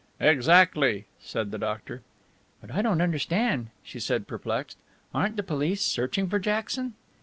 "Exactly," 0.19 1.05
said 1.19 1.51
the 1.51 1.59
doctor. 1.59 2.01
"But 2.59 2.71
I 2.73 2.81
don't 2.81 3.03
understand," 3.03 3.67
she 3.83 3.99
said, 3.99 4.25
perplexed. 4.27 4.77
"Aren't 5.13 5.35
the 5.35 5.43
police 5.43 5.83
searching 5.83 6.27
for 6.27 6.39
Jackson?" 6.39 6.95